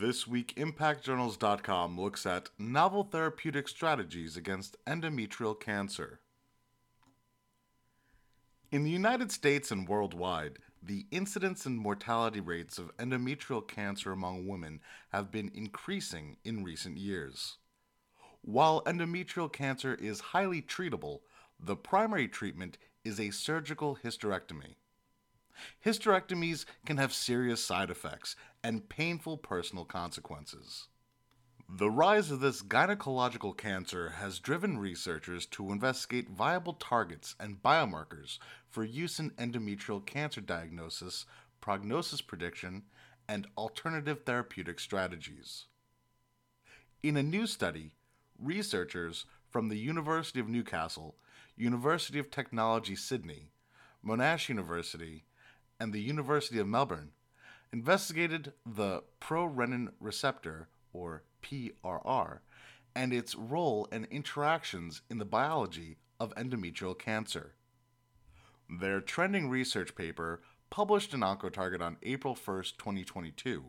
This 0.00 0.26
week, 0.26 0.54
ImpactJournals.com 0.56 2.00
looks 2.00 2.24
at 2.24 2.48
novel 2.58 3.04
therapeutic 3.04 3.68
strategies 3.68 4.38
against 4.38 4.82
endometrial 4.86 5.58
cancer. 5.58 6.20
In 8.70 8.84
the 8.84 8.90
United 8.90 9.30
States 9.30 9.70
and 9.70 9.86
worldwide, 9.86 10.60
the 10.82 11.04
incidence 11.10 11.66
and 11.66 11.76
mortality 11.78 12.40
rates 12.40 12.78
of 12.78 12.96
endometrial 12.96 13.68
cancer 13.68 14.12
among 14.12 14.48
women 14.48 14.80
have 15.10 15.30
been 15.30 15.50
increasing 15.52 16.38
in 16.42 16.64
recent 16.64 16.96
years. 16.96 17.58
While 18.40 18.82
endometrial 18.84 19.52
cancer 19.52 19.94
is 19.94 20.20
highly 20.20 20.62
treatable, 20.62 21.20
the 21.60 21.76
primary 21.76 22.28
treatment 22.28 22.78
is 23.04 23.20
a 23.20 23.30
surgical 23.30 23.98
hysterectomy. 24.02 24.76
Hysterectomies 25.84 26.64
can 26.86 26.96
have 26.96 27.12
serious 27.12 27.64
side 27.64 27.90
effects 27.90 28.36
and 28.62 28.88
painful 28.88 29.36
personal 29.38 29.84
consequences. 29.84 30.88
The 31.68 31.90
rise 31.90 32.30
of 32.30 32.40
this 32.40 32.62
gynecological 32.62 33.56
cancer 33.56 34.10
has 34.10 34.38
driven 34.38 34.78
researchers 34.78 35.46
to 35.46 35.72
investigate 35.72 36.28
viable 36.28 36.74
targets 36.74 37.34
and 37.40 37.62
biomarkers 37.62 38.38
for 38.68 38.84
use 38.84 39.18
in 39.18 39.30
endometrial 39.30 40.04
cancer 40.04 40.42
diagnosis, 40.42 41.24
prognosis 41.62 42.20
prediction, 42.20 42.82
and 43.26 43.46
alternative 43.56 44.24
therapeutic 44.26 44.80
strategies. 44.80 45.66
In 47.02 47.16
a 47.16 47.22
new 47.22 47.46
study, 47.46 47.92
researchers 48.38 49.24
from 49.48 49.68
the 49.68 49.78
University 49.78 50.40
of 50.40 50.48
Newcastle, 50.48 51.16
University 51.56 52.18
of 52.18 52.30
Technology 52.30 52.96
Sydney, 52.96 53.50
Monash 54.04 54.48
University, 54.48 55.24
and 55.82 55.92
the 55.92 56.00
University 56.00 56.60
of 56.60 56.68
Melbourne 56.68 57.10
investigated 57.72 58.52
the 58.64 59.02
prorenin 59.18 59.90
receptor, 59.98 60.68
or 60.92 61.24
PRR, 61.42 62.38
and 62.94 63.12
its 63.12 63.34
role 63.34 63.88
and 63.90 64.06
interactions 64.08 65.02
in 65.10 65.18
the 65.18 65.24
biology 65.24 65.96
of 66.20 66.32
endometrial 66.36 66.96
cancer. 66.96 67.54
Their 68.70 69.00
trending 69.00 69.50
research 69.50 69.96
paper, 69.96 70.40
published 70.70 71.14
in 71.14 71.20
Oncotarget 71.20 71.82
on 71.82 71.96
April 72.04 72.36
1, 72.36 72.62
2022, 72.78 73.64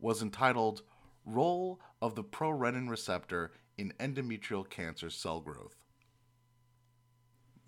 was 0.00 0.20
entitled 0.20 0.82
Role 1.24 1.78
of 2.00 2.16
the 2.16 2.24
Prorenin 2.24 2.90
Receptor 2.90 3.52
in 3.78 3.94
Endometrial 4.00 4.68
Cancer 4.68 5.10
Cell 5.10 5.38
Growth. 5.38 5.76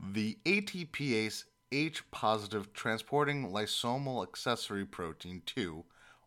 The 0.01 0.36
ATPase 0.45 1.45
H 1.75 2.08
positive 2.12 2.72
transporting 2.72 3.50
lysosomal 3.50 4.22
accessory 4.22 4.86
protein 4.86 5.42
2, 5.44 5.84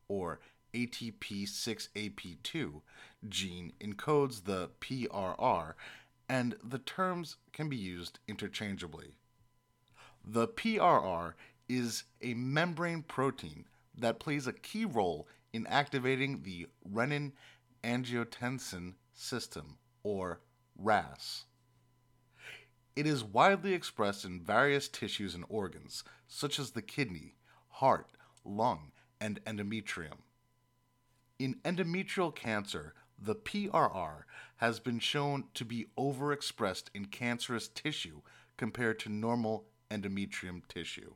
or 0.09 0.41
ATP6AP2, 0.73 2.81
gene 3.29 3.71
encodes 3.79 4.43
the 4.43 4.69
PRR, 4.81 5.73
and 6.27 6.57
the 6.61 6.79
terms 6.79 7.37
can 7.53 7.69
be 7.69 7.77
used 7.77 8.19
interchangeably. 8.27 9.15
The 10.25 10.49
PRR 10.49 11.35
is 11.69 12.03
a 12.21 12.33
membrane 12.33 13.03
protein 13.03 13.67
that 13.97 14.19
plays 14.19 14.47
a 14.47 14.53
key 14.53 14.83
role 14.83 15.29
in 15.53 15.65
activating 15.67 16.43
the 16.43 16.67
renin 16.93 17.31
angiotensin 17.85 18.95
system, 19.13 19.77
or 20.03 20.41
RAS. 20.77 21.45
It 22.97 23.05
is 23.05 23.23
widely 23.23 23.75
expressed 23.75 24.25
in 24.25 24.41
various 24.41 24.87
tissues 24.87 25.35
and 25.35 25.45
organs, 25.49 26.03
such 26.27 26.57
as 26.57 26.71
the 26.71 26.81
kidney, 26.81 27.35
heart, 27.69 28.09
lung, 28.43 28.91
and 29.21 29.39
endometrium. 29.45 30.23
In 31.37 31.59
endometrial 31.63 32.33
cancer, 32.33 32.95
the 33.15 33.35
PRR 33.35 34.23
has 34.55 34.79
been 34.79 34.97
shown 34.97 35.43
to 35.53 35.63
be 35.63 35.85
overexpressed 35.95 36.85
in 36.95 37.05
cancerous 37.05 37.67
tissue 37.67 38.21
compared 38.57 38.97
to 39.01 39.09
normal 39.09 39.67
endometrium 39.91 40.67
tissue. 40.67 41.13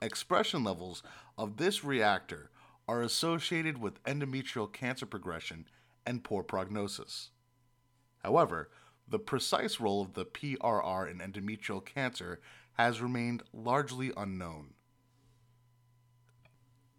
Expression 0.00 0.64
levels 0.64 1.02
of 1.36 1.58
this 1.58 1.84
receptor 1.84 2.50
are 2.88 3.02
associated 3.02 3.76
with 3.76 4.02
endometrial 4.04 4.72
cancer 4.72 5.04
progression 5.04 5.68
and 6.06 6.24
poor 6.24 6.42
prognosis. 6.42 7.28
However, 8.22 8.70
the 9.08 9.18
precise 9.18 9.80
role 9.80 10.02
of 10.02 10.14
the 10.14 10.24
PRR 10.24 11.10
in 11.10 11.18
endometrial 11.18 11.84
cancer 11.84 12.40
has 12.74 13.00
remained 13.00 13.42
largely 13.52 14.12
unknown. 14.16 14.74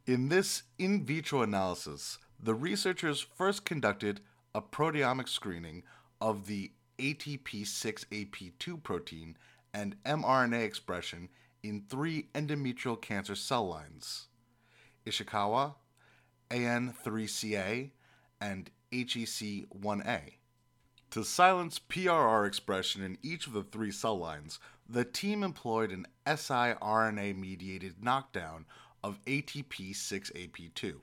In 0.06 0.30
this 0.30 0.64
in 0.78 1.06
vitro 1.06 1.42
analysis, 1.42 2.18
the 2.40 2.56
researchers 2.56 3.20
first 3.20 3.66
conducted 3.66 4.22
a 4.56 4.62
proteomic 4.62 5.28
screening 5.28 5.84
of 6.22 6.48
the 6.48 6.72
ATP6AP2 6.98 8.82
protein 8.82 9.38
and 9.74 10.02
mRNA 10.04 10.64
expression 10.64 11.30
in 11.62 11.84
three 11.90 12.30
endometrial 12.34 13.00
cancer 13.00 13.36
cell 13.36 13.68
lines 13.68 14.28
Ishikawa, 15.06 15.76
AN3CA, 16.50 17.92
and 18.40 18.70
HEC1A. 18.92 20.37
To 21.18 21.24
silence 21.24 21.80
PRR 21.80 22.46
expression 22.46 23.02
in 23.02 23.18
each 23.24 23.48
of 23.48 23.54
the 23.54 23.64
three 23.64 23.92
cell 23.92 24.20
lines, 24.20 24.60
the 24.88 25.04
team 25.04 25.42
employed 25.42 25.90
an 25.90 26.06
siRNA 26.28 27.36
mediated 27.36 28.04
knockdown 28.04 28.68
of 29.04 29.20
ATP6AP2. 29.26 30.98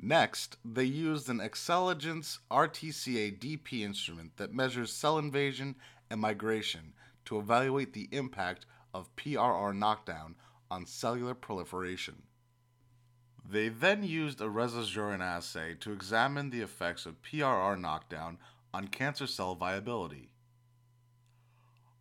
Next, 0.00 0.56
they 0.64 0.84
used 0.84 1.28
an 1.28 1.38
xCELLigence 1.38 2.38
RTCA 2.48 3.40
DP 3.40 3.80
instrument 3.80 4.36
that 4.36 4.54
measures 4.54 4.92
cell 4.92 5.18
invasion 5.18 5.74
and 6.08 6.20
migration 6.20 6.92
to 7.24 7.36
evaluate 7.36 7.92
the 7.92 8.08
impact 8.12 8.66
of 8.94 9.10
PRR 9.16 9.76
knockdown 9.76 10.36
on 10.70 10.86
cellular 10.86 11.34
proliferation. 11.34 12.22
They 13.44 13.68
then 13.68 14.04
used 14.04 14.40
a 14.40 14.44
Resazurin 14.44 15.20
assay 15.20 15.74
to 15.80 15.90
examine 15.90 16.50
the 16.50 16.60
effects 16.60 17.04
of 17.04 17.20
PRR 17.20 17.80
knockdown 17.80 18.38
on 18.72 18.88
cancer 18.88 19.26
cell 19.26 19.54
viability. 19.54 20.32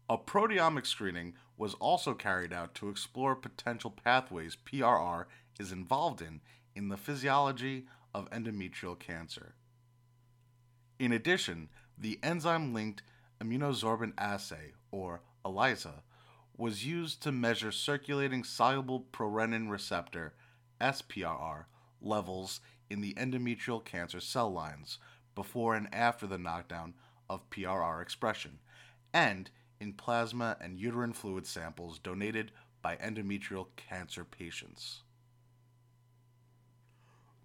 A 0.10 0.18
proteomic 0.18 0.86
screening 0.86 1.34
was 1.58 1.76
also 1.76 2.14
carried 2.14 2.52
out 2.52 2.74
to 2.76 2.90
explore 2.90 3.36
potential 3.36 3.92
pathways 3.92 4.58
PRR 4.66 5.26
is 5.60 5.72
involved 5.72 6.22
in 6.22 6.42
in 6.76 6.90
the 6.90 6.98
physiology 6.98 7.86
of 8.14 8.30
endometrial 8.32 8.98
cancer. 8.98 9.54
In 10.98 11.12
addition, 11.12 11.70
the 11.98 12.20
enzyme 12.24 12.74
linked 12.74 13.04
immunosorbent 13.42 14.14
assay, 14.18 14.74
or 14.92 15.22
ELISA, 15.46 16.04
was 16.58 16.86
used 16.86 17.22
to 17.24 17.32
measure 17.32 17.72
circulating 17.72 18.44
soluble 18.44 19.00
prorenin 19.00 19.70
receptor, 19.70 20.34
SPRR, 20.82 21.66
levels 22.02 22.62
in 22.90 23.02
the 23.02 23.14
endometrial 23.14 23.84
cancer 23.84 24.20
cell 24.20 24.52
lines 24.52 24.98
before 25.36 25.76
and 25.76 25.88
after 25.94 26.28
the 26.28 26.38
knockdown 26.38 26.94
of 27.30 27.50
PRR 27.50 28.02
expression, 28.02 28.60
and 29.14 29.50
in 29.80 29.94
plasma 29.94 30.58
and 30.60 30.80
uterine 30.80 31.14
fluid 31.14 31.46
samples 31.46 32.00
donated 32.00 32.52
by 32.82 32.96
endometrial 32.98 33.68
cancer 33.76 34.24
patients. 34.24 35.02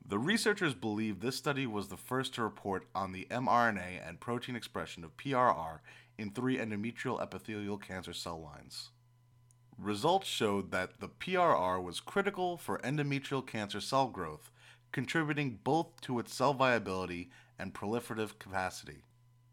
The 0.06 0.18
researchers 0.18 0.74
believe 0.74 1.20
this 1.20 1.36
study 1.36 1.66
was 1.66 1.88
the 1.88 1.96
first 1.96 2.34
to 2.34 2.42
report 2.42 2.86
on 2.94 3.12
the 3.12 3.26
mRNA 3.30 4.06
and 4.06 4.20
protein 4.20 4.54
expression 4.54 5.02
of 5.02 5.16
PRR 5.16 5.80
in 6.18 6.30
three 6.30 6.58
endometrial 6.58 7.22
epithelial 7.22 7.78
cancer 7.78 8.12
cell 8.12 8.40
lines. 8.40 8.90
Results 9.78 10.28
showed 10.28 10.70
that 10.70 11.00
the 11.00 11.08
PRR 11.08 11.82
was 11.82 12.00
critical 12.00 12.56
for 12.56 12.78
endometrial 12.80 13.44
cancer 13.44 13.80
cell 13.80 14.08
growth, 14.08 14.50
contributing 14.92 15.58
both 15.64 16.00
to 16.02 16.18
its 16.18 16.34
cell 16.34 16.52
viability 16.52 17.30
and 17.58 17.74
proliferative 17.74 18.38
capacity. 18.38 19.02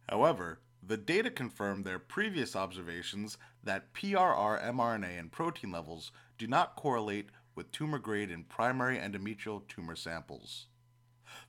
However, 0.09 0.59
the 0.83 0.97
data 0.97 1.29
confirmed 1.29 1.85
their 1.85 1.99
previous 1.99 2.55
observations 2.55 3.37
that 3.63 3.93
PRR 3.93 4.63
mRNA 4.63 5.19
and 5.19 5.31
protein 5.31 5.71
levels 5.71 6.11
do 6.37 6.47
not 6.47 6.75
correlate 6.75 7.29
with 7.53 7.71
tumor 7.71 7.99
grade 7.99 8.31
in 8.31 8.43
primary 8.43 8.97
endometrial 8.97 9.67
tumor 9.67 9.95
samples. 9.95 10.67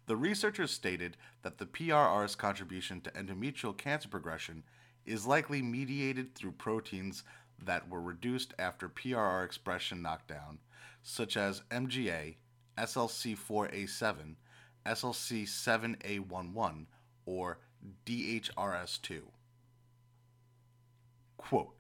The 0.06 0.16
researchers 0.16 0.70
stated 0.70 1.16
that 1.43 1.58
the 1.58 1.66
PRR's 1.66 2.34
contribution 2.34 3.00
to 3.00 3.10
endometrial 3.12 3.76
cancer 3.76 4.08
progression 4.08 4.64
is 5.06 5.26
likely 5.26 5.62
mediated 5.62 6.34
through 6.34 6.52
proteins 6.52 7.25
that 7.64 7.88
were 7.88 8.02
reduced 8.02 8.55
after 8.58 8.88
PRR 8.88 9.44
expression 9.44 10.02
knockdown, 10.02 10.58
such 11.02 11.37
as 11.37 11.62
MGA, 11.70 12.37
SLC4A7, 12.76 14.37
SLC7A11, 14.87 16.87
or 17.26 17.58
DHRS2. 18.06 19.20
Quote, 21.37 21.75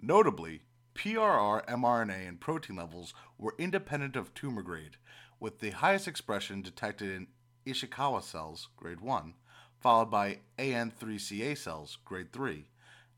Notably, 0.00 0.62
PRR, 0.94 1.64
mRNA, 1.66 2.28
and 2.28 2.40
protein 2.40 2.76
levels 2.76 3.14
were 3.38 3.54
independent 3.58 4.16
of 4.16 4.34
tumor 4.34 4.62
grade, 4.62 4.96
with 5.40 5.60
the 5.60 5.70
highest 5.70 6.06
expression 6.06 6.62
detected 6.62 7.10
in 7.10 7.26
Ishikawa 7.66 8.22
cells, 8.22 8.68
grade 8.76 9.00
1, 9.00 9.34
followed 9.80 10.10
by 10.10 10.40
AN3CA 10.58 11.56
cells, 11.56 11.98
grade 12.04 12.32
3, 12.32 12.68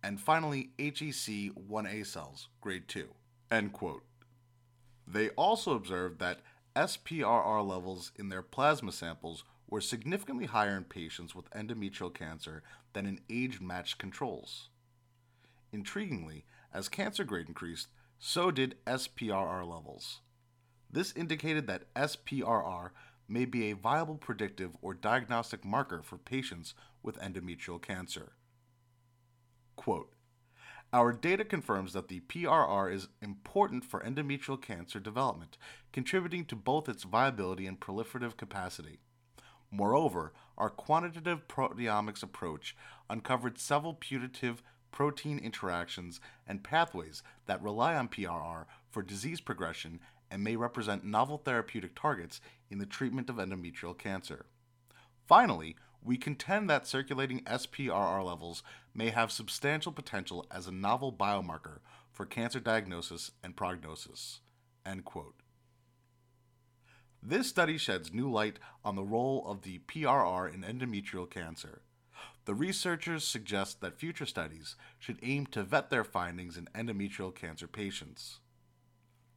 and 0.02 0.20
finally 0.20 0.70
HEC1A 0.78 2.06
cells, 2.06 2.48
grade 2.60 2.88
2. 2.88 3.08
End 3.50 3.72
quote. 3.72 4.04
They 5.06 5.28
also 5.30 5.74
observed 5.74 6.18
that 6.18 6.40
SPRR 6.76 7.66
levels 7.66 8.12
in 8.16 8.28
their 8.28 8.42
plasma 8.42 8.92
samples 8.92 9.44
were 9.66 9.80
significantly 9.80 10.44
higher 10.44 10.76
in 10.76 10.84
patients 10.84 11.34
with 11.34 11.50
endometrial 11.50 12.12
cancer 12.12 12.62
than 12.92 13.06
in 13.06 13.20
age 13.30 13.60
matched 13.60 13.98
controls. 13.98 14.68
Intriguingly, 15.72 16.42
as 16.74 16.90
cancer 16.90 17.24
grade 17.24 17.48
increased, 17.48 17.88
so 18.18 18.50
did 18.50 18.76
SPRR 18.86 19.66
levels. 19.66 20.20
This 20.90 21.12
indicated 21.16 21.66
that 21.66 21.92
SPRR 21.94 22.90
may 23.26 23.46
be 23.46 23.70
a 23.70 23.76
viable 23.76 24.16
predictive 24.16 24.76
or 24.82 24.94
diagnostic 24.94 25.64
marker 25.64 26.02
for 26.02 26.18
patients 26.18 26.74
with 27.02 27.18
endometrial 27.18 27.80
cancer. 27.80 28.32
Quote, 29.74 30.12
our 30.96 31.12
data 31.12 31.44
confirms 31.44 31.92
that 31.92 32.08
the 32.08 32.20
PRR 32.20 32.90
is 32.90 33.08
important 33.20 33.84
for 33.84 34.00
endometrial 34.00 34.60
cancer 34.60 34.98
development, 34.98 35.58
contributing 35.92 36.46
to 36.46 36.56
both 36.56 36.88
its 36.88 37.02
viability 37.02 37.66
and 37.66 37.78
proliferative 37.78 38.38
capacity. 38.38 39.00
Moreover, 39.70 40.32
our 40.56 40.70
quantitative 40.70 41.48
proteomics 41.48 42.22
approach 42.22 42.74
uncovered 43.10 43.58
several 43.58 43.92
putative 43.92 44.62
protein 44.90 45.38
interactions 45.38 46.18
and 46.46 46.64
pathways 46.64 47.22
that 47.44 47.62
rely 47.62 47.94
on 47.94 48.08
PRR 48.08 48.64
for 48.90 49.02
disease 49.02 49.42
progression 49.42 50.00
and 50.30 50.42
may 50.42 50.56
represent 50.56 51.04
novel 51.04 51.36
therapeutic 51.36 51.94
targets 51.94 52.40
in 52.70 52.78
the 52.78 52.86
treatment 52.86 53.28
of 53.28 53.36
endometrial 53.36 53.96
cancer. 53.96 54.46
Finally, 55.26 55.76
we 56.02 56.16
contend 56.16 56.70
that 56.70 56.86
circulating 56.86 57.40
SPRR 57.40 58.24
levels 58.24 58.62
may 58.94 59.10
have 59.10 59.32
substantial 59.32 59.90
potential 59.90 60.46
as 60.50 60.68
a 60.68 60.72
novel 60.72 61.12
biomarker 61.12 61.78
for 62.12 62.24
cancer 62.24 62.60
diagnosis 62.60 63.32
and 63.42 63.56
prognosis. 63.56 64.40
End 64.84 65.04
quote. 65.04 65.34
This 67.20 67.48
study 67.48 67.76
sheds 67.76 68.12
new 68.12 68.30
light 68.30 68.60
on 68.84 68.94
the 68.94 69.02
role 69.02 69.44
of 69.48 69.62
the 69.62 69.80
PRR 69.80 70.54
in 70.54 70.62
endometrial 70.62 71.28
cancer. 71.28 71.82
The 72.44 72.54
researchers 72.54 73.24
suggest 73.24 73.80
that 73.80 73.98
future 73.98 74.26
studies 74.26 74.76
should 75.00 75.18
aim 75.22 75.46
to 75.46 75.64
vet 75.64 75.90
their 75.90 76.04
findings 76.04 76.56
in 76.56 76.68
endometrial 76.72 77.34
cancer 77.34 77.66
patients. 77.66 78.38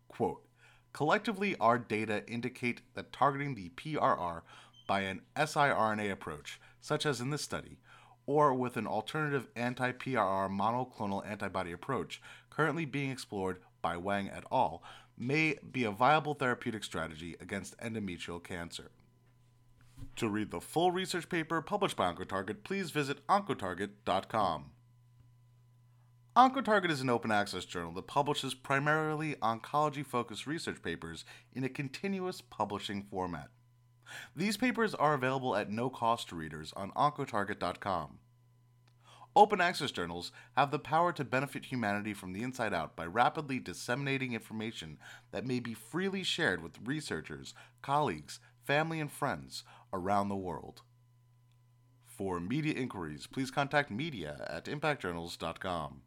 Quote, 0.08 0.46
Collectively, 0.94 1.56
our 1.60 1.78
data 1.78 2.24
indicate 2.28 2.82
that 2.94 3.12
targeting 3.12 3.56
the 3.56 3.70
PRR 3.70 4.42
by 4.90 5.02
an 5.02 5.22
siRNA 5.38 6.12
approach, 6.12 6.60
such 6.82 7.06
as 7.06 7.22
in 7.22 7.30
this 7.30 7.44
study, 7.44 7.78
or 8.26 8.56
with 8.56 8.76
an 8.76 8.88
alternative 8.88 9.48
anti 9.56 9.92
PRR 9.92 10.50
monoclonal 10.50 11.24
antibody 11.28 11.72
approach 11.72 12.20
currently 12.50 12.86
being 12.86 13.12
explored 13.12 13.60
by 13.84 13.96
Wang 13.96 14.30
et 14.30 14.44
al., 14.52 14.82
may 15.16 15.56
be 15.72 15.84
a 15.84 15.92
viable 15.92 16.34
therapeutic 16.34 16.84
strategy 16.84 17.36
against 17.40 17.78
endometrial 17.78 18.44
cancer. 18.44 18.90
To 20.16 20.28
read 20.28 20.50
the 20.50 20.60
full 20.60 20.92
research 20.92 21.30
paper 21.30 21.62
published 21.62 21.96
by 21.96 22.12
OncoTarget, 22.12 22.64
please 22.64 22.90
visit 22.90 23.26
oncotarget.com. 23.28 24.72
OncoTarget 26.36 26.90
is 26.90 27.02
an 27.02 27.12
open 27.12 27.32
access 27.32 27.66
journal 27.66 27.92
that 27.94 28.08
publishes 28.08 28.56
primarily 28.56 29.36
oncology 29.36 30.04
focused 30.04 30.48
research 30.48 30.82
papers 30.82 31.26
in 31.54 31.64
a 31.64 31.70
continuous 31.70 32.42
publishing 32.42 33.04
format. 33.04 33.50
These 34.36 34.58
papers 34.58 34.96
are 34.96 35.14
available 35.14 35.56
at 35.56 35.70
no 35.70 35.90
cost 35.90 36.30
to 36.30 36.36
readers 36.36 36.74
on 36.76 36.92
oncotarget.com. 36.92 38.20
Open 39.36 39.62
access 39.62 39.92
journals 39.92 40.32
have 40.58 40.72
the 40.72 40.80
power 40.80 41.14
to 41.14 41.24
benefit 41.24 41.66
humanity 41.66 42.14
from 42.14 42.34
the 42.34 42.42
inside 42.42 42.74
out 42.74 42.96
by 42.96 43.06
rapidly 43.06 43.60
disseminating 43.60 44.34
information 44.34 44.98
that 45.32 45.46
may 45.46 45.60
be 45.60 45.74
freely 45.74 46.24
shared 46.24 46.64
with 46.64 46.80
researchers, 46.84 47.54
colleagues, 47.82 48.40
family, 48.66 49.00
and 49.00 49.12
friends 49.12 49.64
around 49.94 50.30
the 50.30 50.36
world. 50.36 50.82
For 52.06 52.40
media 52.40 52.74
inquiries, 52.74 53.28
please 53.28 53.50
contact 53.50 53.90
media 53.90 54.46
at 54.50 54.66
impactjournals.com. 54.66 56.02